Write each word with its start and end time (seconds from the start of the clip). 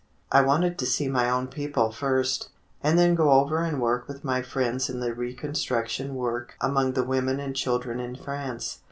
I 0.31 0.41
wanted 0.41 0.79
to 0.79 0.87
see 0.87 1.07
my 1.07 1.29
own 1.29 1.45
people 1.47 1.91
first, 1.91 2.49
and 2.81 2.97
then 2.97 3.13
go 3.13 3.33
over 3.33 3.59
and 3.63 3.79
work 3.79 4.07
with 4.07 4.23
my 4.23 4.41
friends 4.41 4.89
in 4.89 4.99
the 4.99 5.13
reconstruction 5.13 6.15
work 6.15 6.55
among 6.59 6.93
the 6.93 7.03
women 7.03 7.39
and 7.39 7.55
children 7.55 7.99
in 7.99 8.15
France. 8.15 8.79